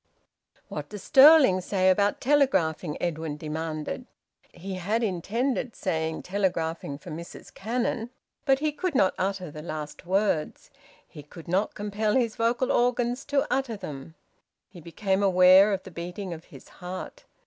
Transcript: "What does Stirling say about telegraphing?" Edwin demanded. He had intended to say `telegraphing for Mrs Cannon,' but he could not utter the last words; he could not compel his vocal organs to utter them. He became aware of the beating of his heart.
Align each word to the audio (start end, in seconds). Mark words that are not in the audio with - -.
"What 0.67 0.89
does 0.89 1.03
Stirling 1.03 1.61
say 1.61 1.91
about 1.91 2.19
telegraphing?" 2.19 2.97
Edwin 2.99 3.37
demanded. 3.37 4.07
He 4.51 4.73
had 4.73 5.03
intended 5.03 5.73
to 5.73 5.79
say 5.79 6.11
`telegraphing 6.11 6.99
for 6.99 7.11
Mrs 7.11 7.53
Cannon,' 7.53 8.09
but 8.43 8.57
he 8.57 8.71
could 8.71 8.95
not 8.95 9.13
utter 9.19 9.51
the 9.51 9.61
last 9.61 10.07
words; 10.07 10.71
he 11.07 11.21
could 11.21 11.47
not 11.47 11.75
compel 11.75 12.15
his 12.15 12.35
vocal 12.35 12.71
organs 12.71 13.23
to 13.25 13.45
utter 13.53 13.77
them. 13.77 14.15
He 14.67 14.81
became 14.81 15.21
aware 15.21 15.71
of 15.71 15.83
the 15.83 15.91
beating 15.91 16.33
of 16.33 16.45
his 16.45 16.67
heart. 16.81 17.25